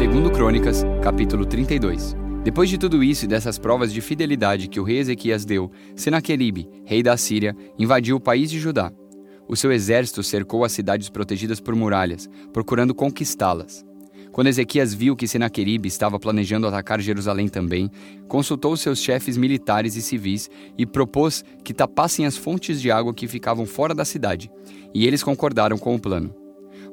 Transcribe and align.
Segundo 0.00 0.30
Crônicas, 0.30 0.82
capítulo 1.02 1.44
32. 1.44 2.16
Depois 2.42 2.70
de 2.70 2.78
tudo 2.78 3.04
isso 3.04 3.26
e 3.26 3.28
dessas 3.28 3.58
provas 3.58 3.92
de 3.92 4.00
fidelidade 4.00 4.66
que 4.66 4.80
o 4.80 4.82
rei 4.82 4.96
Ezequias 4.96 5.44
deu, 5.44 5.70
Senaqueribe, 5.94 6.66
rei 6.86 7.02
da 7.02 7.18
Síria, 7.18 7.54
invadiu 7.78 8.16
o 8.16 8.20
país 8.20 8.50
de 8.50 8.58
Judá. 8.58 8.90
O 9.46 9.54
seu 9.54 9.70
exército 9.70 10.22
cercou 10.22 10.64
as 10.64 10.72
cidades 10.72 11.10
protegidas 11.10 11.60
por 11.60 11.76
muralhas, 11.76 12.30
procurando 12.50 12.94
conquistá-las. 12.94 13.84
Quando 14.32 14.46
Ezequias 14.46 14.94
viu 14.94 15.14
que 15.14 15.28
Senaqueribe 15.28 15.86
estava 15.86 16.18
planejando 16.18 16.66
atacar 16.66 16.98
Jerusalém 16.98 17.46
também, 17.46 17.90
consultou 18.26 18.74
seus 18.78 19.00
chefes 19.00 19.36
militares 19.36 19.96
e 19.96 20.02
civis 20.02 20.48
e 20.78 20.86
propôs 20.86 21.44
que 21.62 21.74
tapassem 21.74 22.24
as 22.24 22.38
fontes 22.38 22.80
de 22.80 22.90
água 22.90 23.12
que 23.12 23.28
ficavam 23.28 23.66
fora 23.66 23.94
da 23.94 24.06
cidade, 24.06 24.50
e 24.94 25.06
eles 25.06 25.22
concordaram 25.22 25.76
com 25.76 25.94
o 25.94 26.00
plano. 26.00 26.39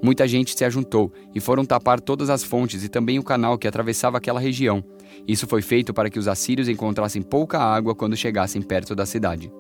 Muita 0.02 0.28
gente 0.28 0.58
se 0.58 0.64
ajuntou 0.64 1.12
e 1.34 1.40
foram 1.40 1.66
tapar 1.66 2.00
todas 2.00 2.30
as 2.30 2.44
fontes 2.44 2.84
e 2.84 2.90
também 2.90 3.18
o 3.18 3.24
canal 3.24 3.58
que 3.58 3.68
atravessava 3.68 4.18
aquela 4.18 4.40
região. 4.40 4.84
Isso 5.28 5.48
foi 5.48 5.62
feito 5.62 5.94
para 5.94 6.10
que 6.10 6.20
os 6.20 6.28
assírios 6.28 6.70
encontrassem 6.70 7.22
pouca 7.22 7.60
água 7.60 7.96
quando 7.96 8.16
chegassem 8.16 8.62
perto 8.62 8.96
da 8.96 9.06
cidade. 9.06 9.52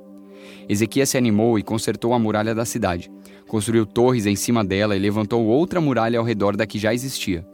Ezequias 0.69 1.09
se 1.09 1.17
animou 1.17 1.57
e 1.57 1.63
consertou 1.63 2.13
a 2.13 2.19
muralha 2.19 2.53
da 2.53 2.65
cidade. 2.65 3.11
Construiu 3.47 3.85
torres 3.85 4.25
em 4.25 4.35
cima 4.35 4.63
dela 4.63 4.95
e 4.95 4.99
levantou 4.99 5.45
outra 5.45 5.81
muralha 5.81 6.19
ao 6.19 6.25
redor 6.25 6.55
da 6.55 6.65
que 6.65 6.77
já 6.77 6.93
existia. 6.93 7.45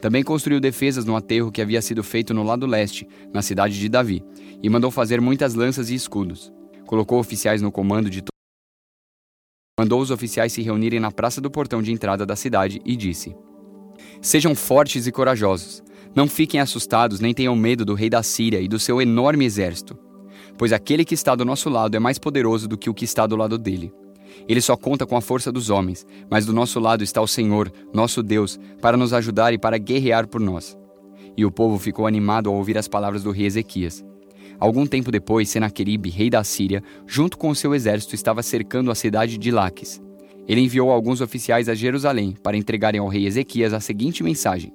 Também 0.00 0.22
construiu 0.22 0.58
defesas 0.58 1.04
no 1.04 1.14
aterro 1.14 1.52
que 1.52 1.62
havia 1.62 1.80
sido 1.80 2.02
feito 2.02 2.34
no 2.34 2.42
lado 2.42 2.66
leste, 2.66 3.06
na 3.32 3.40
cidade 3.40 3.78
de 3.78 3.88
Davi, 3.88 4.24
e 4.62 4.68
mandou 4.68 4.90
fazer 4.90 5.20
muitas 5.20 5.54
lanças 5.54 5.90
e 5.90 5.94
escudos. 5.94 6.52
Colocou 6.86 7.20
oficiais 7.20 7.62
no 7.62 7.70
comando 7.70 8.10
de 8.10 8.22
mandou 9.82 10.00
os 10.00 10.12
oficiais 10.12 10.52
se 10.52 10.62
reunirem 10.62 11.00
na 11.00 11.10
praça 11.10 11.40
do 11.40 11.50
portão 11.50 11.82
de 11.82 11.90
entrada 11.90 12.24
da 12.24 12.36
cidade 12.36 12.80
e 12.84 12.94
disse: 12.94 13.34
Sejam 14.20 14.54
fortes 14.54 15.08
e 15.08 15.12
corajosos. 15.12 15.82
Não 16.14 16.28
fiquem 16.28 16.60
assustados 16.60 17.18
nem 17.18 17.34
tenham 17.34 17.56
medo 17.56 17.84
do 17.84 17.94
rei 17.94 18.08
da 18.08 18.22
Síria 18.22 18.60
e 18.60 18.68
do 18.68 18.78
seu 18.78 19.02
enorme 19.02 19.44
exército, 19.44 19.98
pois 20.56 20.72
aquele 20.72 21.04
que 21.04 21.14
está 21.14 21.34
do 21.34 21.44
nosso 21.44 21.68
lado 21.68 21.96
é 21.96 21.98
mais 21.98 22.16
poderoso 22.16 22.68
do 22.68 22.78
que 22.78 22.88
o 22.88 22.94
que 22.94 23.04
está 23.04 23.26
do 23.26 23.34
lado 23.34 23.58
dele. 23.58 23.92
Ele 24.48 24.60
só 24.60 24.76
conta 24.76 25.04
com 25.04 25.16
a 25.16 25.20
força 25.20 25.50
dos 25.50 25.68
homens, 25.68 26.06
mas 26.30 26.46
do 26.46 26.52
nosso 26.52 26.78
lado 26.78 27.02
está 27.02 27.20
o 27.20 27.26
Senhor, 27.26 27.72
nosso 27.92 28.22
Deus, 28.22 28.60
para 28.80 28.96
nos 28.96 29.12
ajudar 29.12 29.52
e 29.52 29.58
para 29.58 29.78
guerrear 29.78 30.28
por 30.28 30.40
nós. 30.40 30.78
E 31.36 31.44
o 31.44 31.50
povo 31.50 31.76
ficou 31.76 32.06
animado 32.06 32.48
ao 32.48 32.54
ouvir 32.54 32.78
as 32.78 32.86
palavras 32.86 33.24
do 33.24 33.32
rei 33.32 33.46
Ezequias. 33.46 34.04
Algum 34.62 34.86
tempo 34.86 35.10
depois, 35.10 35.48
Senaqueribe, 35.48 36.08
rei 36.08 36.30
da 36.30 36.44
Síria, 36.44 36.84
junto 37.04 37.36
com 37.36 37.48
o 37.48 37.54
seu 37.54 37.74
exército, 37.74 38.14
estava 38.14 38.44
cercando 38.44 38.92
a 38.92 38.94
cidade 38.94 39.36
de 39.36 39.50
Laques. 39.50 40.00
Ele 40.46 40.60
enviou 40.60 40.92
alguns 40.92 41.20
oficiais 41.20 41.68
a 41.68 41.74
Jerusalém 41.74 42.36
para 42.40 42.56
entregarem 42.56 43.00
ao 43.00 43.08
rei 43.08 43.26
Ezequias 43.26 43.72
a 43.72 43.80
seguinte 43.80 44.22
mensagem: 44.22 44.72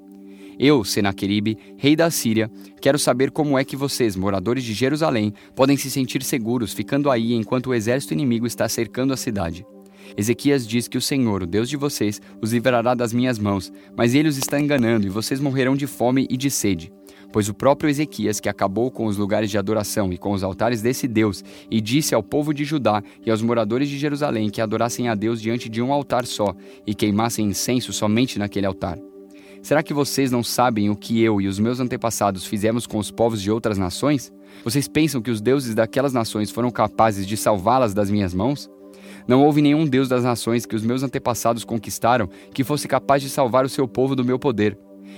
Eu, 0.59 0.83
Senaqueribe, 0.83 1.57
rei 1.77 1.95
da 1.95 2.11
Síria, 2.11 2.51
quero 2.81 2.99
saber 2.99 3.31
como 3.31 3.57
é 3.57 3.63
que 3.63 3.77
vocês, 3.77 4.17
moradores 4.17 4.65
de 4.65 4.73
Jerusalém, 4.73 5.33
podem 5.55 5.77
se 5.77 5.89
sentir 5.89 6.21
seguros 6.21 6.73
ficando 6.73 7.09
aí 7.09 7.33
enquanto 7.33 7.67
o 7.67 7.73
exército 7.73 8.13
inimigo 8.13 8.45
está 8.45 8.67
cercando 8.67 9.13
a 9.13 9.17
cidade. 9.17 9.65
Ezequias 10.17 10.67
diz 10.67 10.89
que 10.89 10.97
o 10.97 11.01
Senhor, 11.01 11.43
o 11.43 11.47
Deus 11.47 11.69
de 11.69 11.77
vocês, 11.77 12.21
os 12.41 12.51
livrará 12.51 12.93
das 12.93 13.13
minhas 13.13 13.39
mãos, 13.39 13.71
mas 13.95 14.13
ele 14.13 14.27
os 14.27 14.37
está 14.37 14.59
enganando 14.59 15.07
e 15.07 15.09
vocês 15.09 15.39
morrerão 15.39 15.77
de 15.77 15.87
fome 15.87 16.27
e 16.29 16.35
de 16.35 16.51
sede 16.51 16.91
pois 17.31 17.49
o 17.49 17.53
próprio 17.53 17.89
Ezequias, 17.89 18.39
que 18.39 18.49
acabou 18.49 18.89
com 18.91 19.05
os 19.05 19.17
lugares 19.17 19.49
de 19.49 19.57
adoração 19.57 20.11
e 20.11 20.17
com 20.17 20.31
os 20.31 20.43
altares 20.43 20.81
desse 20.81 21.07
Deus, 21.07 21.43
e 21.69 21.81
disse 21.81 22.15
ao 22.15 22.23
povo 22.23 22.53
de 22.53 22.63
Judá 22.63 23.01
e 23.25 23.31
aos 23.31 23.41
moradores 23.41 23.89
de 23.89 23.97
Jerusalém 23.97 24.49
que 24.49 24.61
adorassem 24.61 25.09
a 25.09 25.15
Deus 25.15 25.41
diante 25.41 25.69
de 25.69 25.81
um 25.81 25.91
altar 25.91 26.25
só 26.25 26.55
e 26.85 26.93
queimassem 26.93 27.47
incenso 27.47 27.91
somente 27.93 28.39
naquele 28.39 28.65
altar. 28.65 28.97
Será 29.61 29.83
que 29.83 29.93
vocês 29.93 30.31
não 30.31 30.43
sabem 30.43 30.89
o 30.89 30.95
que 30.95 31.21
eu 31.21 31.41
e 31.41 31.47
os 31.47 31.59
meus 31.59 31.79
antepassados 31.79 32.45
fizemos 32.45 32.87
com 32.87 32.97
os 32.97 33.11
povos 33.11 33.41
de 33.41 33.51
outras 33.51 33.77
nações? 33.77 34.31
Vocês 34.63 34.87
pensam 34.87 35.21
que 35.21 35.31
os 35.31 35.41
deuses 35.41 35.75
daquelas 35.75 36.13
nações 36.13 36.51
foram 36.51 36.71
capazes 36.71 37.27
de 37.27 37.35
salvá-las 37.35 37.93
das 37.93 38.09
minhas 38.09 38.33
mãos? 38.33 38.69
Não 39.27 39.43
houve 39.43 39.61
nenhum 39.61 39.85
Deus 39.85 40.07
das 40.07 40.23
nações 40.23 40.65
que 40.65 40.75
os 40.75 40.83
meus 40.83 41.03
antepassados 41.03 41.65
conquistaram 41.65 42.29
que 42.53 42.63
fosse 42.63 42.87
capaz 42.87 43.21
de 43.21 43.29
salvar 43.29 43.65
o 43.65 43.69
seu 43.69 43.87
povo 43.87 44.15
do 44.15 44.23
meu 44.23 44.39
poder. 44.39 44.77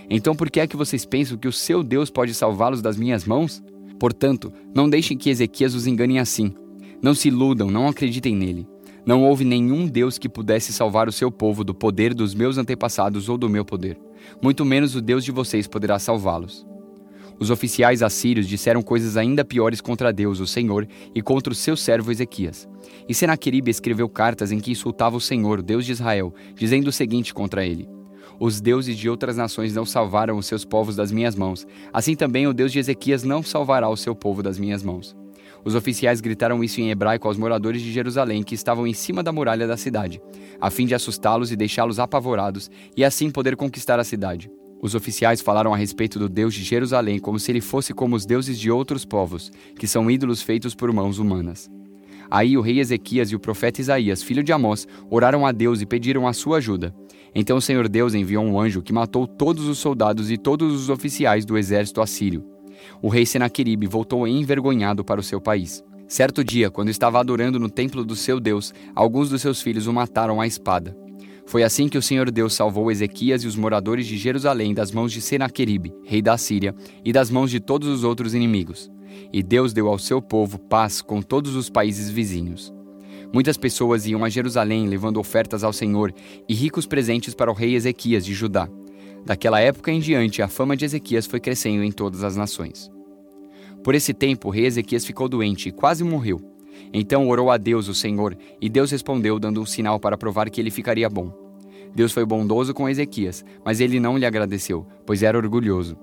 Então 0.09 0.35
por 0.35 0.49
que 0.51 0.59
é 0.59 0.67
que 0.67 0.77
vocês 0.77 1.05
pensam 1.05 1.37
que 1.37 1.47
o 1.47 1.51
seu 1.51 1.83
Deus 1.83 2.09
pode 2.09 2.33
salvá-los 2.33 2.81
das 2.81 2.97
minhas 2.97 3.25
mãos? 3.25 3.63
Portanto, 3.99 4.53
não 4.73 4.89
deixem 4.89 5.17
que 5.17 5.29
Ezequias 5.29 5.73
os 5.73 5.87
engane 5.87 6.19
assim. 6.19 6.53
Não 7.01 7.13
se 7.13 7.29
iludam, 7.29 7.71
não 7.71 7.87
acreditem 7.87 8.35
nele. 8.35 8.67
Não 9.05 9.23
houve 9.23 9.43
nenhum 9.43 9.87
Deus 9.87 10.17
que 10.17 10.29
pudesse 10.29 10.71
salvar 10.71 11.07
o 11.07 11.11
seu 11.11 11.31
povo 11.31 11.63
do 11.63 11.73
poder 11.73 12.13
dos 12.13 12.35
meus 12.35 12.57
antepassados 12.57 13.27
ou 13.27 13.37
do 13.37 13.49
meu 13.49 13.65
poder. 13.65 13.97
Muito 14.41 14.63
menos 14.63 14.95
o 14.95 15.01
Deus 15.01 15.23
de 15.23 15.31
vocês 15.31 15.67
poderá 15.67 15.97
salvá-los. 15.97 16.65
Os 17.39 17.49
oficiais 17.49 18.03
assírios 18.03 18.47
disseram 18.47 18.81
coisas 18.81 19.15
ainda 19.15 19.45
piores 19.45 19.79
contra 19.79 20.11
Deus, 20.11 20.41
o 20.41 20.47
Senhor, 20.47 20.85
e 21.15 21.21
contra 21.21 21.53
o 21.53 21.55
seu 21.55 21.77
servo 21.77 22.11
Ezequias. 22.11 22.67
E 23.07 23.13
Senaqueribe 23.13 23.71
escreveu 23.71 24.09
cartas 24.09 24.51
em 24.51 24.59
que 24.59 24.71
insultava 24.71 25.15
o 25.15 25.21
Senhor, 25.21 25.61
Deus 25.61 25.85
de 25.85 25.93
Israel, 25.93 26.33
dizendo 26.53 26.89
o 26.89 26.91
seguinte 26.91 27.33
contra 27.33 27.65
ele: 27.65 27.87
os 28.39 28.59
deuses 28.59 28.97
de 28.97 29.09
outras 29.09 29.37
nações 29.37 29.73
não 29.73 29.85
salvaram 29.85 30.37
os 30.37 30.45
seus 30.45 30.65
povos 30.65 30.95
das 30.95 31.11
minhas 31.11 31.35
mãos. 31.35 31.65
Assim 31.93 32.15
também 32.15 32.47
o 32.47 32.53
Deus 32.53 32.71
de 32.71 32.79
Ezequias 32.79 33.23
não 33.23 33.41
salvará 33.41 33.87
o 33.87 33.95
seu 33.97 34.13
povo 34.13 34.43
das 34.43 34.59
minhas 34.59 34.83
mãos. 34.83 35.15
Os 35.63 35.75
oficiais 35.75 36.21
gritaram 36.21 36.63
isso 36.63 36.79
em 36.79 36.89
hebraico 36.89 37.27
aos 37.27 37.37
moradores 37.37 37.81
de 37.81 37.91
Jerusalém 37.91 38.43
que 38.43 38.55
estavam 38.55 38.87
em 38.87 38.93
cima 38.93 39.21
da 39.21 39.31
muralha 39.31 39.67
da 39.67 39.77
cidade, 39.77 40.21
a 40.59 40.69
fim 40.69 40.85
de 40.85 40.95
assustá-los 40.95 41.51
e 41.51 41.55
deixá-los 41.55 41.99
apavorados, 41.99 42.69
e 42.95 43.03
assim 43.03 43.29
poder 43.29 43.55
conquistar 43.55 43.99
a 43.99 44.03
cidade. 44.03 44.49
Os 44.81 44.95
oficiais 44.95 45.41
falaram 45.41 45.73
a 45.73 45.77
respeito 45.77 46.17
do 46.17 46.29
Deus 46.29 46.53
de 46.53 46.63
Jerusalém 46.63 47.19
como 47.19 47.37
se 47.37 47.51
ele 47.51 47.59
fosse 47.59 47.93
como 47.93 48.15
os 48.15 48.25
deuses 48.25 48.57
de 48.57 48.71
outros 48.71 49.03
povos, 49.03 49.51
que 49.77 49.87
são 49.87 50.09
ídolos 50.09 50.41
feitos 50.41 50.73
por 50.73 50.91
mãos 50.93 51.19
humanas. 51.19 51.69
Aí 52.29 52.57
o 52.57 52.61
rei 52.61 52.79
Ezequias 52.79 53.31
e 53.31 53.35
o 53.35 53.39
profeta 53.39 53.81
Isaías, 53.81 54.21
filho 54.21 54.43
de 54.43 54.51
Amós, 54.51 54.87
oraram 55.09 55.45
a 55.45 55.51
Deus 55.51 55.81
e 55.81 55.85
pediram 55.85 56.27
a 56.27 56.33
sua 56.33 56.57
ajuda. 56.57 56.93
Então 57.33 57.57
o 57.57 57.61
Senhor 57.61 57.87
Deus 57.87 58.13
enviou 58.13 58.43
um 58.43 58.59
anjo 58.59 58.81
que 58.81 58.93
matou 58.93 59.27
todos 59.27 59.67
os 59.67 59.77
soldados 59.77 60.29
e 60.31 60.37
todos 60.37 60.73
os 60.73 60.89
oficiais 60.89 61.45
do 61.45 61.57
exército 61.57 62.01
assírio. 62.01 62.45
O 63.01 63.09
rei 63.09 63.25
Senaqueribe 63.25 63.87
voltou 63.87 64.27
envergonhado 64.27 65.03
para 65.03 65.19
o 65.19 65.23
seu 65.23 65.41
país. 65.41 65.83
Certo 66.07 66.43
dia, 66.43 66.71
quando 66.71 66.89
estava 66.89 67.19
adorando 67.19 67.59
no 67.59 67.69
templo 67.69 68.03
do 68.03 68.15
seu 68.15 68.39
Deus, 68.39 68.73
alguns 68.95 69.29
dos 69.29 69.41
seus 69.41 69.61
filhos 69.61 69.85
o 69.85 69.93
mataram 69.93 70.41
à 70.41 70.47
espada. 70.47 70.97
Foi 71.45 71.63
assim 71.63 71.87
que 71.87 71.97
o 71.97 72.01
Senhor 72.01 72.29
Deus 72.29 72.53
salvou 72.53 72.91
Ezequias 72.91 73.43
e 73.43 73.47
os 73.47 73.55
moradores 73.55 74.05
de 74.05 74.17
Jerusalém 74.17 74.73
das 74.73 74.91
mãos 74.91 75.11
de 75.11 75.19
Senaqueribe, 75.21 75.93
rei 76.03 76.21
da 76.21 76.37
Síria, 76.37 76.75
e 77.03 77.11
das 77.11 77.31
mãos 77.31 77.49
de 77.49 77.59
todos 77.59 77.87
os 77.87 78.03
outros 78.03 78.35
inimigos. 78.35 78.89
E 79.31 79.43
Deus 79.43 79.73
deu 79.73 79.87
ao 79.87 79.99
seu 79.99 80.21
povo 80.21 80.57
paz 80.57 81.01
com 81.01 81.21
todos 81.21 81.55
os 81.55 81.69
países 81.69 82.09
vizinhos. 82.09 82.73
Muitas 83.31 83.57
pessoas 83.57 84.07
iam 84.07 84.25
a 84.25 84.29
Jerusalém 84.29 84.87
levando 84.87 85.19
ofertas 85.19 85.63
ao 85.63 85.71
Senhor 85.71 86.13
e 86.47 86.53
ricos 86.53 86.87
presentes 86.87 87.33
para 87.33 87.51
o 87.51 87.53
rei 87.53 87.75
Ezequias 87.75 88.25
de 88.25 88.33
Judá. 88.33 88.67
Daquela 89.25 89.59
época 89.59 89.91
em 89.91 89.99
diante, 89.99 90.41
a 90.41 90.47
fama 90.47 90.75
de 90.75 90.85
Ezequias 90.85 91.27
foi 91.27 91.39
crescendo 91.39 91.83
em 91.83 91.91
todas 91.91 92.23
as 92.23 92.35
nações. 92.35 92.89
Por 93.83 93.93
esse 93.93 94.13
tempo, 94.13 94.47
o 94.47 94.51
rei 94.51 94.65
Ezequias 94.65 95.05
ficou 95.05 95.29
doente 95.29 95.69
e 95.69 95.71
quase 95.71 96.03
morreu. 96.03 96.41
Então 96.91 97.27
orou 97.27 97.51
a 97.51 97.57
Deus, 97.57 97.87
o 97.87 97.93
Senhor, 97.93 98.35
e 98.59 98.67
Deus 98.67 98.89
respondeu, 98.89 99.37
dando 99.37 99.61
um 99.61 99.65
sinal 99.65 99.99
para 99.99 100.17
provar 100.17 100.49
que 100.49 100.59
ele 100.59 100.71
ficaria 100.71 101.09
bom. 101.09 101.31
Deus 101.93 102.11
foi 102.11 102.25
bondoso 102.25 102.73
com 102.73 102.89
Ezequias, 102.89 103.43
mas 103.63 103.79
ele 103.79 103.99
não 103.99 104.17
lhe 104.17 104.25
agradeceu, 104.25 104.85
pois 105.05 105.21
era 105.21 105.37
orgulhoso. 105.37 105.97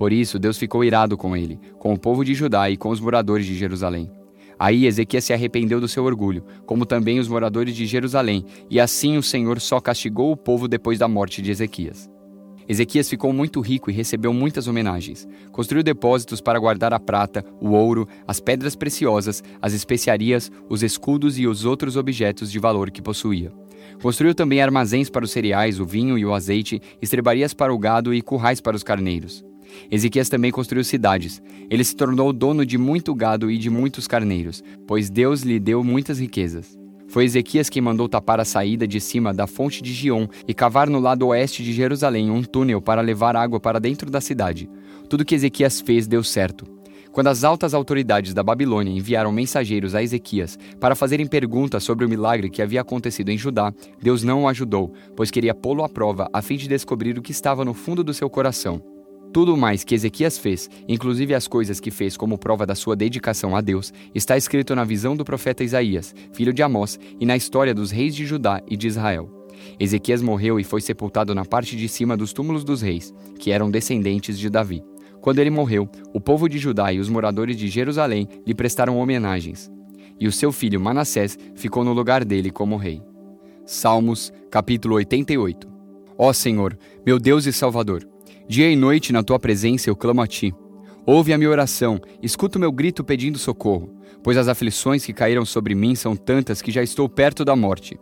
Por 0.00 0.14
isso, 0.14 0.38
Deus 0.38 0.56
ficou 0.56 0.82
irado 0.82 1.14
com 1.14 1.36
ele, 1.36 1.60
com 1.78 1.92
o 1.92 1.98
povo 1.98 2.24
de 2.24 2.32
Judá 2.32 2.70
e 2.70 2.76
com 2.78 2.88
os 2.88 2.98
moradores 2.98 3.44
de 3.44 3.54
Jerusalém. 3.54 4.10
Aí 4.58 4.86
Ezequias 4.86 5.24
se 5.24 5.34
arrependeu 5.34 5.78
do 5.78 5.86
seu 5.86 6.04
orgulho, 6.04 6.42
como 6.64 6.86
também 6.86 7.20
os 7.20 7.28
moradores 7.28 7.76
de 7.76 7.84
Jerusalém, 7.84 8.46
e 8.70 8.80
assim 8.80 9.18
o 9.18 9.22
Senhor 9.22 9.60
só 9.60 9.78
castigou 9.78 10.32
o 10.32 10.36
povo 10.38 10.66
depois 10.66 10.98
da 10.98 11.06
morte 11.06 11.42
de 11.42 11.50
Ezequias. 11.50 12.08
Ezequias 12.66 13.10
ficou 13.10 13.30
muito 13.30 13.60
rico 13.60 13.90
e 13.90 13.92
recebeu 13.92 14.32
muitas 14.32 14.66
homenagens. 14.66 15.28
Construiu 15.52 15.82
depósitos 15.82 16.40
para 16.40 16.58
guardar 16.58 16.94
a 16.94 16.98
prata, 16.98 17.44
o 17.60 17.72
ouro, 17.72 18.08
as 18.26 18.40
pedras 18.40 18.74
preciosas, 18.74 19.44
as 19.60 19.74
especiarias, 19.74 20.50
os 20.66 20.82
escudos 20.82 21.38
e 21.38 21.46
os 21.46 21.66
outros 21.66 21.98
objetos 21.98 22.50
de 22.50 22.58
valor 22.58 22.90
que 22.90 23.02
possuía. 23.02 23.52
Construiu 24.02 24.34
também 24.34 24.62
armazéns 24.62 25.10
para 25.10 25.26
os 25.26 25.30
cereais, 25.30 25.78
o 25.78 25.84
vinho 25.84 26.16
e 26.16 26.24
o 26.24 26.32
azeite, 26.32 26.80
estrebarias 27.02 27.52
para 27.52 27.74
o 27.74 27.78
gado 27.78 28.14
e 28.14 28.22
currais 28.22 28.62
para 28.62 28.74
os 28.74 28.82
carneiros. 28.82 29.44
Ezequias 29.90 30.28
também 30.28 30.50
construiu 30.50 30.84
cidades. 30.84 31.42
Ele 31.68 31.84
se 31.84 31.94
tornou 31.94 32.32
dono 32.32 32.64
de 32.64 32.78
muito 32.78 33.14
gado 33.14 33.50
e 33.50 33.58
de 33.58 33.70
muitos 33.70 34.06
carneiros, 34.06 34.62
pois 34.86 35.10
Deus 35.10 35.42
lhe 35.42 35.58
deu 35.58 35.82
muitas 35.84 36.18
riquezas. 36.18 36.78
Foi 37.10 37.24
Ezequias 37.24 37.68
quem 37.68 37.82
mandou 37.82 38.08
tapar 38.08 38.38
a 38.38 38.44
saída 38.44 38.86
de 38.86 39.00
cima 39.00 39.34
da 39.34 39.46
fonte 39.46 39.82
de 39.82 39.92
Gion 39.92 40.28
e 40.46 40.54
cavar 40.54 40.88
no 40.88 41.00
lado 41.00 41.26
oeste 41.26 41.64
de 41.64 41.72
Jerusalém 41.72 42.30
um 42.30 42.42
túnel 42.42 42.80
para 42.80 43.00
levar 43.00 43.34
água 43.34 43.58
para 43.58 43.80
dentro 43.80 44.08
da 44.08 44.20
cidade. 44.20 44.70
Tudo 45.08 45.24
que 45.24 45.34
Ezequias 45.34 45.80
fez 45.80 46.06
deu 46.06 46.22
certo. 46.22 46.64
Quando 47.10 47.26
as 47.26 47.42
altas 47.42 47.74
autoridades 47.74 48.32
da 48.32 48.44
Babilônia 48.44 48.96
enviaram 48.96 49.32
mensageiros 49.32 49.96
a 49.96 50.02
Ezequias 50.02 50.56
para 50.78 50.94
fazerem 50.94 51.26
perguntas 51.26 51.82
sobre 51.82 52.04
o 52.04 52.08
milagre 52.08 52.48
que 52.48 52.62
havia 52.62 52.80
acontecido 52.80 53.30
em 53.30 53.36
Judá, 53.36 53.74
Deus 54.00 54.22
não 54.22 54.44
o 54.44 54.48
ajudou, 54.48 54.92
pois 55.16 55.32
queria 55.32 55.52
pô-lo 55.52 55.82
à 55.82 55.88
prova 55.88 56.28
a 56.32 56.40
fim 56.40 56.56
de 56.56 56.68
descobrir 56.68 57.18
o 57.18 57.22
que 57.22 57.32
estava 57.32 57.64
no 57.64 57.74
fundo 57.74 58.04
do 58.04 58.14
seu 58.14 58.30
coração. 58.30 58.80
Tudo 59.32 59.56
mais 59.56 59.84
que 59.84 59.94
Ezequias 59.94 60.38
fez, 60.38 60.68
inclusive 60.88 61.34
as 61.34 61.46
coisas 61.46 61.78
que 61.78 61.92
fez 61.92 62.16
como 62.16 62.36
prova 62.36 62.66
da 62.66 62.74
sua 62.74 62.96
dedicação 62.96 63.54
a 63.54 63.60
Deus, 63.60 63.92
está 64.12 64.36
escrito 64.36 64.74
na 64.74 64.82
visão 64.82 65.16
do 65.16 65.24
profeta 65.24 65.62
Isaías, 65.62 66.12
filho 66.32 66.52
de 66.52 66.64
Amós, 66.64 66.98
e 67.20 67.24
na 67.24 67.36
história 67.36 67.72
dos 67.72 67.92
reis 67.92 68.14
de 68.16 68.26
Judá 68.26 68.60
e 68.68 68.76
de 68.76 68.88
Israel. 68.88 69.30
Ezequias 69.78 70.20
morreu 70.20 70.58
e 70.58 70.64
foi 70.64 70.80
sepultado 70.80 71.32
na 71.32 71.44
parte 71.44 71.76
de 71.76 71.88
cima 71.88 72.16
dos 72.16 72.32
túmulos 72.32 72.64
dos 72.64 72.82
reis, 72.82 73.14
que 73.38 73.52
eram 73.52 73.70
descendentes 73.70 74.36
de 74.36 74.50
Davi. 74.50 74.82
Quando 75.20 75.38
ele 75.38 75.50
morreu, 75.50 75.88
o 76.12 76.20
povo 76.20 76.48
de 76.48 76.58
Judá 76.58 76.92
e 76.92 76.98
os 76.98 77.08
moradores 77.08 77.56
de 77.56 77.68
Jerusalém 77.68 78.26
lhe 78.44 78.54
prestaram 78.54 78.98
homenagens. 78.98 79.70
E 80.18 80.26
o 80.26 80.32
seu 80.32 80.50
filho 80.50 80.80
Manassés 80.80 81.38
ficou 81.54 81.84
no 81.84 81.92
lugar 81.92 82.24
dele 82.24 82.50
como 82.50 82.76
rei. 82.76 83.00
Salmos, 83.64 84.32
capítulo 84.50 84.96
88. 84.96 85.68
Ó 86.18 86.32
Senhor, 86.32 86.76
meu 87.06 87.18
Deus 87.18 87.46
e 87.46 87.52
Salvador, 87.52 88.06
dia 88.50 88.68
e 88.68 88.74
noite 88.74 89.12
na 89.12 89.22
tua 89.22 89.38
presença 89.38 89.88
eu 89.88 89.94
clamo 89.94 90.20
a 90.20 90.26
ti. 90.26 90.52
Ouve 91.06 91.32
a 91.32 91.38
minha 91.38 91.48
oração, 91.48 92.00
escuta 92.20 92.58
o 92.58 92.60
meu 92.60 92.72
grito 92.72 93.04
pedindo 93.04 93.38
socorro, 93.38 93.94
pois 94.24 94.36
as 94.36 94.48
aflições 94.48 95.06
que 95.06 95.12
caíram 95.12 95.44
sobre 95.44 95.72
mim 95.72 95.94
são 95.94 96.16
tantas 96.16 96.60
que 96.60 96.72
já 96.72 96.82
estou 96.82 97.08
perto 97.08 97.44
da 97.44 97.54
morte. 97.54 97.96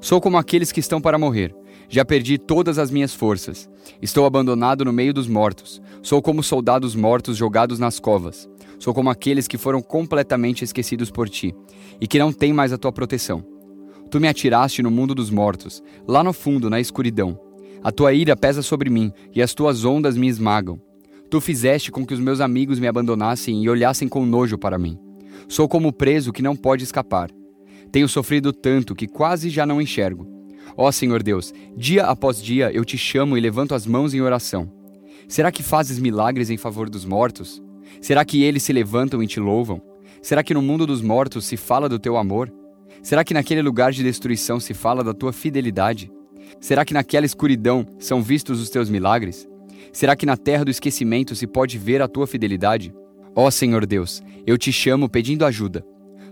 Sou 0.00 0.20
como 0.20 0.38
aqueles 0.38 0.70
que 0.70 0.78
estão 0.78 1.00
para 1.00 1.18
morrer. 1.18 1.52
Já 1.88 2.04
perdi 2.04 2.38
todas 2.38 2.78
as 2.78 2.88
minhas 2.88 3.12
forças. 3.12 3.68
Estou 4.00 4.24
abandonado 4.24 4.84
no 4.84 4.92
meio 4.92 5.12
dos 5.12 5.26
mortos. 5.26 5.82
Sou 6.04 6.22
como 6.22 6.40
soldados 6.40 6.94
mortos 6.94 7.36
jogados 7.36 7.80
nas 7.80 7.98
covas. 7.98 8.48
Sou 8.78 8.94
como 8.94 9.10
aqueles 9.10 9.48
que 9.48 9.58
foram 9.58 9.82
completamente 9.82 10.62
esquecidos 10.62 11.10
por 11.10 11.28
ti 11.28 11.52
e 12.00 12.06
que 12.06 12.20
não 12.20 12.32
têm 12.32 12.52
mais 12.52 12.72
a 12.72 12.78
tua 12.78 12.92
proteção. 12.92 13.44
Tu 14.08 14.20
me 14.20 14.28
atiraste 14.28 14.84
no 14.84 14.90
mundo 14.90 15.16
dos 15.16 15.30
mortos, 15.30 15.82
lá 16.06 16.22
no 16.22 16.32
fundo, 16.32 16.70
na 16.70 16.78
escuridão. 16.78 17.49
A 17.82 17.90
tua 17.90 18.12
ira 18.12 18.36
pesa 18.36 18.60
sobre 18.62 18.90
mim 18.90 19.10
e 19.34 19.40
as 19.40 19.54
tuas 19.54 19.84
ondas 19.84 20.16
me 20.16 20.28
esmagam. 20.28 20.80
Tu 21.30 21.40
fizeste 21.40 21.90
com 21.90 22.04
que 22.04 22.12
os 22.12 22.20
meus 22.20 22.40
amigos 22.40 22.78
me 22.78 22.86
abandonassem 22.86 23.62
e 23.62 23.68
olhassem 23.70 24.08
com 24.08 24.26
nojo 24.26 24.58
para 24.58 24.78
mim. 24.78 24.98
Sou 25.48 25.68
como 25.68 25.92
preso 25.92 26.32
que 26.32 26.42
não 26.42 26.54
pode 26.54 26.84
escapar. 26.84 27.30
Tenho 27.90 28.08
sofrido 28.08 28.52
tanto 28.52 28.94
que 28.94 29.06
quase 29.06 29.48
já 29.48 29.64
não 29.64 29.80
enxergo. 29.80 30.28
Ó 30.76 30.92
Senhor 30.92 31.22
Deus, 31.22 31.54
dia 31.76 32.04
após 32.04 32.42
dia 32.42 32.70
eu 32.72 32.84
te 32.84 32.98
chamo 32.98 33.36
e 33.36 33.40
levanto 33.40 33.74
as 33.74 33.86
mãos 33.86 34.12
em 34.12 34.20
oração. 34.20 34.70
Será 35.26 35.50
que 35.50 35.62
fazes 35.62 35.98
milagres 35.98 36.50
em 36.50 36.56
favor 36.56 36.90
dos 36.90 37.04
mortos? 37.04 37.62
Será 38.00 38.24
que 38.24 38.42
eles 38.42 38.62
se 38.62 38.72
levantam 38.72 39.22
e 39.22 39.26
te 39.26 39.40
louvam? 39.40 39.80
Será 40.20 40.42
que 40.42 40.52
no 40.52 40.60
mundo 40.60 40.86
dos 40.86 41.00
mortos 41.00 41.46
se 41.46 41.56
fala 41.56 41.88
do 41.88 41.98
teu 41.98 42.16
amor? 42.16 42.52
Será 43.02 43.24
que 43.24 43.32
naquele 43.32 43.62
lugar 43.62 43.92
de 43.92 44.02
destruição 44.02 44.60
se 44.60 44.74
fala 44.74 45.02
da 45.02 45.14
tua 45.14 45.32
fidelidade? 45.32 46.10
Será 46.58 46.84
que 46.84 46.94
naquela 46.94 47.26
escuridão 47.26 47.86
são 47.98 48.22
vistos 48.22 48.60
os 48.60 48.70
teus 48.70 48.88
milagres? 48.88 49.48
Será 49.92 50.16
que 50.16 50.26
na 50.26 50.36
terra 50.36 50.64
do 50.64 50.70
esquecimento 50.70 51.34
se 51.34 51.46
pode 51.46 51.78
ver 51.78 52.00
a 52.00 52.08
tua 52.08 52.26
fidelidade? 52.26 52.92
Ó 53.34 53.50
Senhor 53.50 53.86
Deus, 53.86 54.22
eu 54.46 54.58
te 54.58 54.72
chamo 54.72 55.08
pedindo 55.08 55.44
ajuda. 55.44 55.84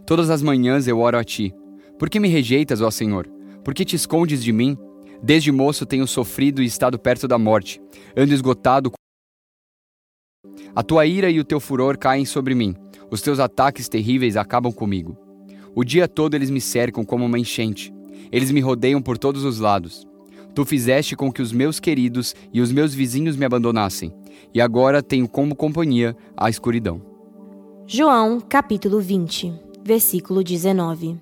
Todas 0.06 0.30
as 0.30 0.42
manhãs 0.42 0.88
eu 0.88 0.98
oro 0.98 1.18
a 1.18 1.24
ti. 1.24 1.54
Por 1.98 2.08
que 2.08 2.18
me 2.18 2.28
rejeitas, 2.28 2.80
ó 2.80 2.90
Senhor? 2.90 3.28
Por 3.64 3.74
que 3.74 3.84
te 3.84 3.94
escondes 3.94 4.42
de 4.42 4.52
mim? 4.52 4.76
Desde 5.22 5.52
moço 5.52 5.84
tenho 5.84 6.06
sofrido 6.06 6.62
e 6.62 6.66
estado 6.66 6.98
perto 6.98 7.28
da 7.28 7.38
morte. 7.38 7.80
Ando 8.16 8.32
esgotado. 8.32 8.92
A 10.74 10.82
tua 10.82 11.06
ira 11.06 11.28
e 11.28 11.40
o 11.40 11.44
teu 11.44 11.60
furor 11.60 11.98
caem 11.98 12.24
sobre 12.24 12.54
mim. 12.54 12.74
Os 13.10 13.20
teus 13.20 13.38
ataques 13.38 13.88
terríveis 13.88 14.36
acabam 14.36 14.72
comigo. 14.72 15.16
O 15.74 15.84
dia 15.84 16.08
todo 16.08 16.34
eles 16.34 16.50
me 16.50 16.60
cercam 16.60 17.04
como 17.04 17.26
uma 17.26 17.38
enchente. 17.38 17.92
Eles 18.32 18.50
me 18.50 18.60
rodeiam 18.60 19.02
por 19.02 19.18
todos 19.18 19.44
os 19.44 19.58
lados. 19.58 20.07
Tu 20.58 20.64
fizeste 20.64 21.14
com 21.14 21.30
que 21.30 21.40
os 21.40 21.52
meus 21.52 21.78
queridos 21.78 22.34
e 22.52 22.60
os 22.60 22.72
meus 22.72 22.92
vizinhos 22.92 23.36
me 23.36 23.44
abandonassem, 23.44 24.12
e 24.52 24.60
agora 24.60 25.00
tenho 25.00 25.28
como 25.28 25.54
companhia 25.54 26.16
a 26.36 26.50
escuridão. 26.50 27.00
João, 27.86 28.40
capítulo 28.40 28.98
20 28.98 29.54
versículo 29.84 30.42
19. 30.42 31.16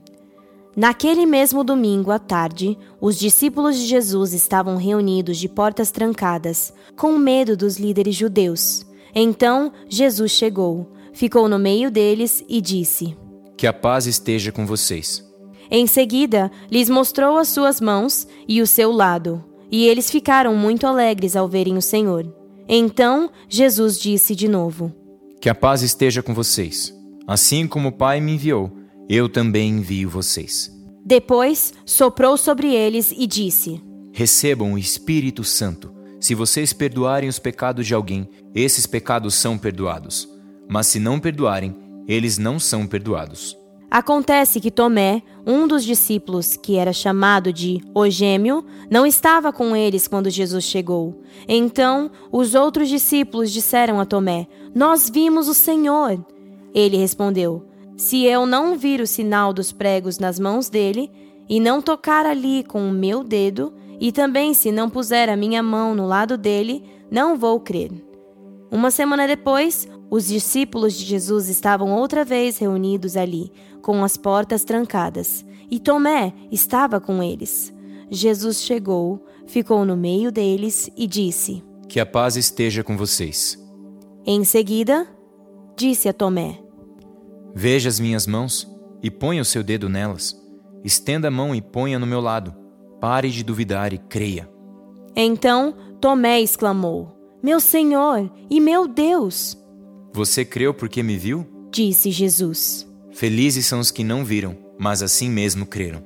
Naquele 0.74 1.26
mesmo 1.26 1.62
domingo 1.62 2.10
à 2.10 2.18
tarde, 2.18 2.78
os 2.98 3.18
discípulos 3.18 3.76
de 3.76 3.84
Jesus 3.84 4.32
estavam 4.32 4.78
reunidos 4.78 5.36
de 5.36 5.50
portas 5.50 5.90
trancadas, 5.90 6.72
com 6.96 7.18
medo 7.18 7.58
dos 7.58 7.76
líderes 7.76 8.16
judeus. 8.16 8.86
Então 9.14 9.70
Jesus 9.86 10.32
chegou, 10.32 10.90
ficou 11.12 11.46
no 11.46 11.58
meio 11.58 11.90
deles 11.90 12.42
e 12.48 12.58
disse: 12.62 13.14
Que 13.54 13.66
a 13.66 13.72
paz 13.74 14.06
esteja 14.06 14.50
com 14.50 14.64
vocês. 14.64 15.25
Em 15.70 15.86
seguida, 15.86 16.50
lhes 16.70 16.88
mostrou 16.88 17.36
as 17.36 17.48
suas 17.48 17.80
mãos 17.80 18.26
e 18.46 18.62
o 18.62 18.66
seu 18.66 18.92
lado, 18.92 19.44
e 19.70 19.86
eles 19.86 20.10
ficaram 20.10 20.54
muito 20.54 20.86
alegres 20.86 21.36
ao 21.36 21.48
verem 21.48 21.76
o 21.76 21.82
Senhor. 21.82 22.32
Então 22.68 23.30
Jesus 23.48 23.98
disse 23.98 24.34
de 24.34 24.48
novo: 24.48 24.92
Que 25.40 25.48
a 25.48 25.54
paz 25.54 25.82
esteja 25.82 26.22
com 26.22 26.34
vocês. 26.34 26.94
Assim 27.26 27.66
como 27.66 27.88
o 27.88 27.92
Pai 27.92 28.20
me 28.20 28.34
enviou, 28.34 28.70
eu 29.08 29.28
também 29.28 29.70
envio 29.70 30.08
vocês. 30.08 30.70
Depois 31.04 31.72
soprou 31.84 32.36
sobre 32.36 32.74
eles 32.74 33.12
e 33.16 33.26
disse: 33.26 33.80
Recebam 34.12 34.72
o 34.72 34.78
Espírito 34.78 35.44
Santo. 35.44 35.94
Se 36.20 36.34
vocês 36.34 36.72
perdoarem 36.72 37.28
os 37.28 37.38
pecados 37.38 37.86
de 37.86 37.94
alguém, 37.94 38.28
esses 38.54 38.86
pecados 38.86 39.34
são 39.34 39.58
perdoados. 39.58 40.28
Mas 40.68 40.86
se 40.88 40.98
não 40.98 41.20
perdoarem, 41.20 41.76
eles 42.08 42.38
não 42.38 42.58
são 42.58 42.86
perdoados. 42.86 43.56
Acontece 43.90 44.60
que 44.60 44.70
Tomé, 44.70 45.22
um 45.46 45.66
dos 45.66 45.84
discípulos, 45.84 46.56
que 46.56 46.76
era 46.76 46.92
chamado 46.92 47.52
de 47.52 47.80
O 47.94 48.08
Gêmeo, 48.10 48.64
não 48.90 49.06
estava 49.06 49.52
com 49.52 49.76
eles 49.76 50.08
quando 50.08 50.28
Jesus 50.28 50.64
chegou. 50.64 51.22
Então, 51.48 52.10
os 52.32 52.54
outros 52.54 52.88
discípulos 52.88 53.52
disseram 53.52 54.00
a 54.00 54.04
Tomé: 54.04 54.48
Nós 54.74 55.08
vimos 55.08 55.48
o 55.48 55.54
Senhor. 55.54 56.18
Ele 56.74 56.96
respondeu: 56.96 57.64
Se 57.96 58.24
eu 58.24 58.44
não 58.44 58.76
vir 58.76 59.00
o 59.00 59.06
sinal 59.06 59.52
dos 59.52 59.70
pregos 59.72 60.18
nas 60.18 60.38
mãos 60.38 60.68
dele, 60.68 61.10
e 61.48 61.60
não 61.60 61.80
tocar 61.80 62.26
ali 62.26 62.64
com 62.64 62.88
o 62.88 62.92
meu 62.92 63.22
dedo, 63.22 63.72
e 64.00 64.10
também 64.10 64.52
se 64.52 64.72
não 64.72 64.90
puser 64.90 65.28
a 65.28 65.36
minha 65.36 65.62
mão 65.62 65.94
no 65.94 66.06
lado 66.06 66.36
dele, 66.36 66.82
não 67.10 67.36
vou 67.36 67.60
crer. 67.60 67.90
Uma 68.70 68.90
semana 68.90 69.28
depois, 69.28 69.88
os 70.10 70.26
discípulos 70.26 70.94
de 70.94 71.04
Jesus 71.04 71.48
estavam 71.48 71.92
outra 71.92 72.24
vez 72.24 72.58
reunidos 72.58 73.16
ali, 73.16 73.52
com 73.82 74.04
as 74.04 74.16
portas 74.16 74.64
trancadas, 74.64 75.44
e 75.70 75.80
Tomé 75.80 76.32
estava 76.50 77.00
com 77.00 77.22
eles. 77.22 77.74
Jesus 78.10 78.62
chegou, 78.62 79.24
ficou 79.46 79.84
no 79.84 79.96
meio 79.96 80.30
deles 80.30 80.88
e 80.96 81.06
disse: 81.06 81.62
Que 81.88 81.98
a 81.98 82.06
paz 82.06 82.36
esteja 82.36 82.84
com 82.84 82.96
vocês. 82.96 83.58
Em 84.24 84.44
seguida, 84.44 85.08
disse 85.76 86.08
a 86.08 86.12
Tomé: 86.12 86.60
Veja 87.54 87.88
as 87.88 87.98
minhas 87.98 88.26
mãos 88.26 88.70
e 89.02 89.10
ponha 89.10 89.42
o 89.42 89.44
seu 89.44 89.62
dedo 89.62 89.88
nelas. 89.88 90.40
Estenda 90.84 91.28
a 91.28 91.32
mão 91.32 91.54
e 91.54 91.60
ponha 91.60 91.98
no 91.98 92.06
meu 92.06 92.20
lado. 92.20 92.54
Pare 93.00 93.28
de 93.28 93.42
duvidar 93.42 93.92
e 93.92 93.98
creia. 93.98 94.48
Então 95.16 95.74
Tomé 96.00 96.40
exclamou: 96.40 97.16
Meu 97.42 97.58
Senhor 97.58 98.30
e 98.48 98.60
meu 98.60 98.86
Deus! 98.86 99.65
Você 100.12 100.44
creu 100.44 100.72
porque 100.72 101.02
me 101.02 101.16
viu? 101.16 101.46
Disse 101.70 102.10
Jesus. 102.10 102.86
Felizes 103.12 103.66
são 103.66 103.80
os 103.80 103.90
que 103.90 104.04
não 104.04 104.24
viram, 104.24 104.56
mas 104.78 105.02
assim 105.02 105.30
mesmo 105.30 105.66
creram. 105.66 106.04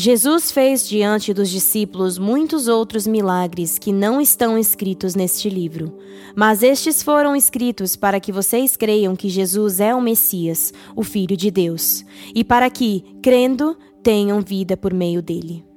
Jesus 0.00 0.52
fez 0.52 0.88
diante 0.88 1.34
dos 1.34 1.50
discípulos 1.50 2.18
muitos 2.18 2.68
outros 2.68 3.04
milagres 3.04 3.78
que 3.78 3.92
não 3.92 4.20
estão 4.20 4.56
escritos 4.56 5.16
neste 5.16 5.50
livro, 5.50 5.98
mas 6.36 6.62
estes 6.62 7.02
foram 7.02 7.34
escritos 7.34 7.96
para 7.96 8.20
que 8.20 8.30
vocês 8.30 8.76
creiam 8.76 9.16
que 9.16 9.28
Jesus 9.28 9.80
é 9.80 9.92
o 9.92 10.00
Messias, 10.00 10.72
o 10.94 11.02
Filho 11.02 11.36
de 11.36 11.50
Deus, 11.50 12.04
e 12.32 12.44
para 12.44 12.70
que, 12.70 13.04
crendo, 13.20 13.76
tenham 14.00 14.40
vida 14.40 14.76
por 14.76 14.94
meio 14.94 15.20
dele. 15.20 15.67